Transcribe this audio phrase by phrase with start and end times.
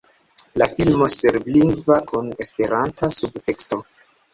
[0.61, 3.85] La filmo serblingva kun esperanta subteksto.